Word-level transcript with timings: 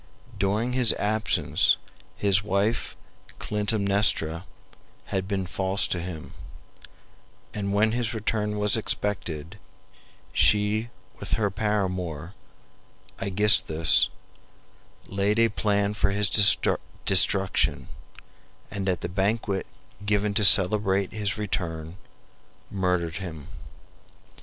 During 0.35 0.73
his 0.73 0.93
absence 0.93 1.77
his 2.17 2.41
wife 2.43 2.95
Clytemnestra 3.37 4.45
had 5.05 5.27
been 5.27 5.45
false 5.45 5.85
to 5.89 5.99
him, 6.01 6.33
and 7.53 7.71
when 7.71 7.91
his 7.91 8.11
return 8.11 8.57
was 8.57 8.75
expected, 8.75 9.59
she 10.33 10.89
with 11.19 11.33
her 11.33 11.51
paramour, 11.51 12.33
Aegisthus, 13.21 14.09
laid 15.07 15.37
a 15.37 15.49
plan 15.49 15.93
for 15.93 16.09
his 16.09 16.31
destruction, 17.05 17.87
and 18.71 18.89
at 18.89 19.01
the 19.01 19.07
banquet 19.09 19.67
given 20.03 20.33
to 20.33 20.43
celebrate 20.43 21.11
his 21.13 21.37
return, 21.37 21.97
murdered 22.71 23.17
him. 23.17 23.49